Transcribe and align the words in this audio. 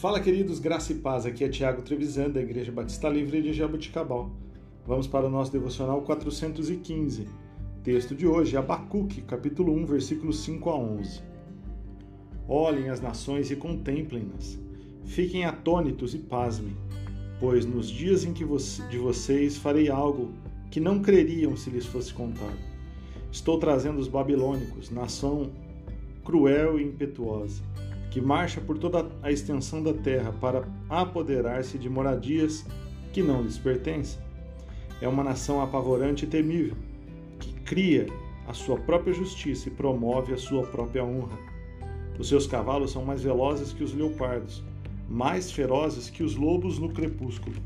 Fala, 0.00 0.18
queridos, 0.18 0.58
graça 0.58 0.92
e 0.92 0.94
paz. 0.94 1.26
Aqui 1.26 1.44
é 1.44 1.48
Tiago 1.50 1.82
Trevisan, 1.82 2.30
da 2.30 2.40
Igreja 2.40 2.72
Batista 2.72 3.06
Livre 3.06 3.42
de 3.42 3.52
Jaboticabal. 3.52 4.30
Vamos 4.86 5.06
para 5.06 5.26
o 5.26 5.30
nosso 5.30 5.52
devocional 5.52 6.00
415. 6.00 7.28
Texto 7.84 8.14
de 8.14 8.26
hoje, 8.26 8.56
Abacuque, 8.56 9.20
capítulo 9.20 9.74
1, 9.74 9.84
versículos 9.84 10.40
5 10.40 10.70
a 10.70 10.78
11. 10.78 11.22
Olhem 12.48 12.88
as 12.88 13.02
nações 13.02 13.50
e 13.50 13.56
contemplem-nas. 13.56 14.58
Fiquem 15.04 15.44
atônitos 15.44 16.14
e 16.14 16.18
pasmem, 16.18 16.74
pois 17.38 17.66
nos 17.66 17.90
dias 17.90 18.24
em 18.24 18.32
que 18.32 18.46
de 18.88 18.96
vocês 18.96 19.58
farei 19.58 19.90
algo 19.90 20.32
que 20.70 20.80
não 20.80 21.02
creriam 21.02 21.54
se 21.58 21.68
lhes 21.68 21.84
fosse 21.84 22.14
contado. 22.14 22.58
Estou 23.30 23.58
trazendo 23.58 23.98
os 23.98 24.08
babilônicos, 24.08 24.88
nação 24.88 25.50
cruel 26.24 26.80
e 26.80 26.84
impetuosa 26.84 27.62
que 28.10 28.20
marcha 28.20 28.60
por 28.60 28.76
toda 28.76 29.08
a 29.22 29.30
extensão 29.30 29.82
da 29.82 29.94
terra 29.94 30.32
para 30.32 30.66
apoderar-se 30.88 31.78
de 31.78 31.88
moradias 31.88 32.66
que 33.12 33.22
não 33.22 33.42
lhes 33.42 33.56
pertencem. 33.56 34.20
É 35.00 35.08
uma 35.08 35.24
nação 35.24 35.62
apavorante 35.62 36.24
e 36.24 36.28
temível, 36.28 36.76
que 37.38 37.52
cria 37.62 38.06
a 38.46 38.52
sua 38.52 38.76
própria 38.78 39.14
justiça 39.14 39.68
e 39.68 39.72
promove 39.72 40.34
a 40.34 40.36
sua 40.36 40.66
própria 40.66 41.04
honra. 41.04 41.38
Os 42.18 42.28
seus 42.28 42.46
cavalos 42.46 42.90
são 42.90 43.04
mais 43.04 43.22
velozes 43.22 43.72
que 43.72 43.84
os 43.84 43.94
leopardos, 43.94 44.62
mais 45.08 45.50
ferozes 45.50 46.10
que 46.10 46.22
os 46.22 46.34
lobos 46.34 46.78
no 46.78 46.90
crepúsculo. 46.90 47.56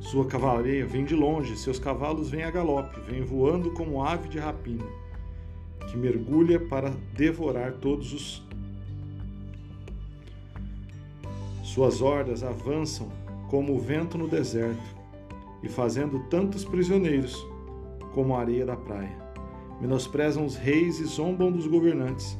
Sua 0.00 0.26
cavalaria 0.26 0.86
vem 0.86 1.04
de 1.04 1.16
longe, 1.16 1.56
seus 1.56 1.78
cavalos 1.78 2.30
vêm 2.30 2.44
a 2.44 2.50
galope, 2.50 3.00
vêm 3.00 3.22
voando 3.22 3.72
como 3.72 4.04
ave 4.04 4.28
de 4.28 4.38
rapina, 4.38 4.84
que 5.88 5.96
mergulha 5.96 6.60
para 6.60 6.90
devorar 7.14 7.72
todos 7.72 8.12
os 8.12 8.45
Suas 11.76 12.00
hordas 12.00 12.42
avançam 12.42 13.10
como 13.50 13.74
o 13.74 13.78
vento 13.78 14.16
no 14.16 14.26
deserto, 14.26 14.96
e 15.62 15.68
fazendo 15.68 16.20
tantos 16.30 16.64
prisioneiros 16.64 17.36
como 18.14 18.34
a 18.34 18.40
areia 18.40 18.64
da 18.64 18.74
praia. 18.74 19.14
Menosprezam 19.78 20.46
os 20.46 20.56
reis 20.56 21.00
e 21.00 21.04
zombam 21.04 21.52
dos 21.52 21.66
governantes. 21.66 22.38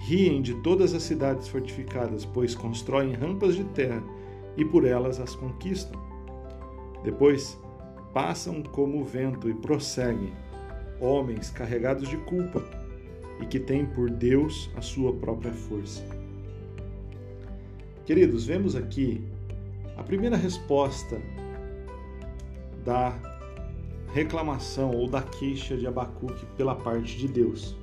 Riem 0.00 0.42
de 0.42 0.56
todas 0.56 0.92
as 0.92 1.02
cidades 1.02 1.48
fortificadas, 1.48 2.26
pois 2.26 2.54
constroem 2.54 3.14
rampas 3.14 3.54
de 3.54 3.64
terra 3.64 4.04
e 4.54 4.66
por 4.66 4.84
elas 4.84 5.18
as 5.18 5.34
conquistam. 5.34 5.98
Depois 7.02 7.58
passam 8.12 8.62
como 8.62 9.00
o 9.00 9.04
vento 9.04 9.48
e 9.48 9.54
prosseguem, 9.54 10.34
homens 11.00 11.48
carregados 11.48 12.06
de 12.06 12.18
culpa 12.18 12.62
e 13.40 13.46
que 13.46 13.58
têm 13.58 13.86
por 13.86 14.10
Deus 14.10 14.70
a 14.76 14.82
sua 14.82 15.10
própria 15.10 15.54
força. 15.54 16.04
Queridos, 18.06 18.44
vemos 18.44 18.76
aqui 18.76 19.24
a 19.96 20.02
primeira 20.02 20.36
resposta 20.36 21.18
da 22.84 23.18
reclamação 24.12 24.90
ou 24.90 25.08
da 25.08 25.22
queixa 25.22 25.74
de 25.74 25.86
Abacuque 25.86 26.44
pela 26.54 26.74
parte 26.74 27.16
de 27.16 27.26
Deus. 27.26 27.74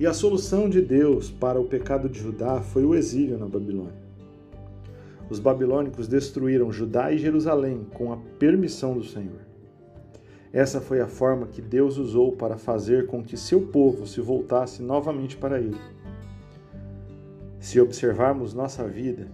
E 0.00 0.06
a 0.06 0.12
solução 0.12 0.68
de 0.68 0.80
Deus 0.80 1.30
para 1.30 1.60
o 1.60 1.64
pecado 1.64 2.08
de 2.08 2.18
Judá 2.18 2.60
foi 2.60 2.84
o 2.84 2.92
exílio 2.92 3.38
na 3.38 3.46
Babilônia. 3.46 4.02
Os 5.30 5.38
babilônicos 5.38 6.08
destruíram 6.08 6.72
Judá 6.72 7.12
e 7.12 7.18
Jerusalém 7.18 7.86
com 7.94 8.12
a 8.12 8.16
permissão 8.16 8.94
do 8.94 9.04
Senhor. 9.04 9.42
Essa 10.52 10.80
foi 10.80 11.00
a 11.00 11.06
forma 11.06 11.46
que 11.46 11.62
Deus 11.62 11.98
usou 11.98 12.32
para 12.32 12.58
fazer 12.58 13.06
com 13.06 13.22
que 13.22 13.36
seu 13.36 13.60
povo 13.68 14.08
se 14.08 14.20
voltasse 14.20 14.82
novamente 14.82 15.36
para 15.36 15.60
ele. 15.60 15.78
Se 17.62 17.80
observarmos 17.80 18.52
nossa 18.52 18.88
vida, 18.88 19.28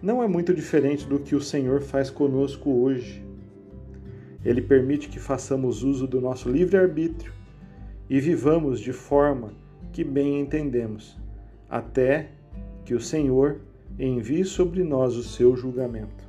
não 0.00 0.22
é 0.22 0.28
muito 0.28 0.54
diferente 0.54 1.04
do 1.04 1.18
que 1.18 1.34
o 1.34 1.40
Senhor 1.40 1.80
faz 1.80 2.10
conosco 2.10 2.70
hoje. 2.70 3.26
Ele 4.44 4.62
permite 4.62 5.08
que 5.08 5.18
façamos 5.18 5.82
uso 5.82 6.06
do 6.06 6.20
nosso 6.20 6.48
livre-arbítrio 6.48 7.32
e 8.08 8.20
vivamos 8.20 8.78
de 8.78 8.92
forma 8.92 9.52
que 9.92 10.04
bem 10.04 10.40
entendemos, 10.40 11.18
até 11.68 12.28
que 12.84 12.94
o 12.94 13.00
Senhor 13.00 13.60
envie 13.98 14.44
sobre 14.44 14.84
nós 14.84 15.16
o 15.16 15.24
seu 15.24 15.56
julgamento. 15.56 16.24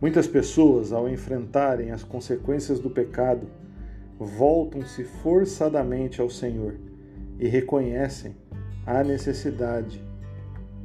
Muitas 0.00 0.26
pessoas, 0.26 0.92
ao 0.92 1.08
enfrentarem 1.08 1.92
as 1.92 2.02
consequências 2.02 2.80
do 2.80 2.90
pecado, 2.90 3.46
voltam-se 4.18 5.04
forçadamente 5.04 6.20
ao 6.20 6.28
Senhor 6.28 6.74
e 7.38 7.46
reconhecem 7.46 8.34
a 8.84 9.04
necessidade 9.04 10.04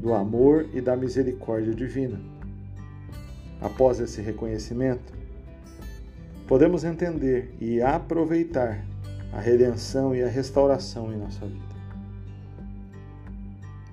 do 0.01 0.15
amor 0.15 0.67
e 0.73 0.81
da 0.81 0.95
misericórdia 0.95 1.73
divina. 1.75 2.19
Após 3.61 3.99
esse 3.99 4.19
reconhecimento, 4.19 5.13
podemos 6.47 6.83
entender 6.83 7.55
e 7.61 7.79
aproveitar 7.79 8.83
a 9.31 9.39
redenção 9.39 10.15
e 10.15 10.23
a 10.23 10.27
restauração 10.27 11.13
em 11.13 11.17
nossa 11.17 11.45
vida. 11.45 11.71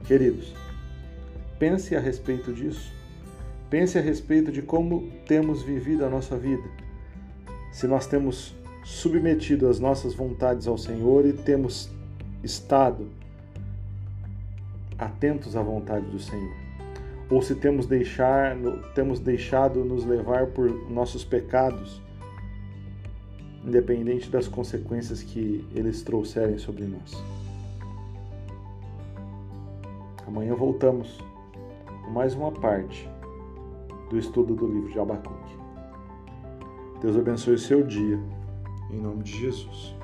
Queridos, 0.07 0.55
pense 1.59 1.95
a 1.95 2.01
respeito 2.01 2.55
disso. 2.55 2.91
Pense 3.69 3.99
a 3.99 4.01
respeito 4.01 4.51
de 4.51 4.63
como 4.63 5.11
temos 5.27 5.63
vivido 5.63 6.07
a 6.07 6.09
nossa 6.09 6.39
vida. 6.39 6.65
Se 7.71 7.87
nós 7.87 8.07
temos 8.07 8.55
submetido 8.83 9.69
as 9.69 9.79
nossas 9.79 10.15
vontades 10.15 10.67
ao 10.67 10.79
Senhor 10.79 11.27
e 11.27 11.35
temos 11.35 11.91
estado 12.43 13.11
atentos 14.99 15.57
à 15.57 15.63
vontade 15.63 16.07
do 16.07 16.19
Senhor. 16.19 16.55
Ou 17.31 17.43
se 17.43 17.55
temos, 17.55 17.87
deixar, 17.87 18.57
temos 18.95 19.21
deixado 19.21 19.85
nos 19.85 20.05
levar 20.05 20.47
por 20.47 20.71
nossos 20.91 21.25
pecados, 21.25 22.03
independente 23.65 24.31
das 24.31 24.49
consequências 24.49 25.23
que 25.23 25.67
eles 25.75 26.03
trouxerem 26.03 26.59
sobre 26.59 26.85
nós. 26.85 27.23
Amanhã 30.27 30.55
voltamos 30.55 31.19
com 32.05 32.11
mais 32.11 32.35
uma 32.35 32.51
parte 32.51 33.09
do 34.09 34.19
estudo 34.19 34.55
do 34.55 34.67
livro 34.67 34.91
de 34.91 34.99
Abacuque. 34.99 35.57
Deus 37.01 37.17
abençoe 37.17 37.55
o 37.55 37.59
seu 37.59 37.83
dia, 37.83 38.19
em 38.91 38.99
nome 38.99 39.23
de 39.23 39.39
Jesus. 39.39 39.98